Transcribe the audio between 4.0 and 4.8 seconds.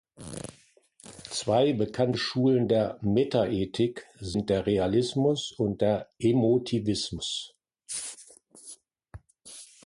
sind der